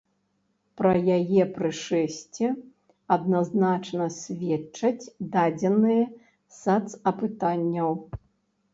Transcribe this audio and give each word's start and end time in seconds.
Пра 0.79 0.93
яе 1.17 1.43
прышэсце 1.57 2.47
адназначна 3.17 4.09
сведчаць 4.17 5.09
дадзеныя 5.37 6.03
сацапытанняў. 6.65 7.91